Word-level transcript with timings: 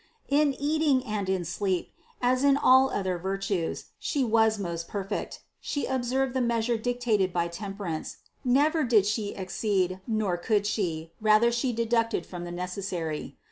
In 0.29 0.55
eating 0.57 1.05
and 1.05 1.29
in 1.29 1.45
sleep, 1.45 1.91
as 2.23 2.43
in 2.43 2.57
all 2.57 2.89
other 2.89 3.19
virtues, 3.19 3.91
She 3.99 4.23
was 4.23 4.57
most 4.57 4.87
perfect: 4.87 5.41
She 5.59 5.85
observed 5.85 6.33
the 6.33 6.41
measure 6.41 6.75
dictated 6.75 7.31
by 7.31 7.49
temperance; 7.49 8.17
never 8.43 8.83
did 8.83 9.05
She 9.05 9.35
exceed, 9.35 10.01
nor 10.07 10.37
could 10.37 10.65
She, 10.65 11.11
rather 11.21 11.51
She 11.51 11.71
deducted 11.71 12.25
from 12.25 12.45
the 12.45 12.51
necessary. 12.51 13.37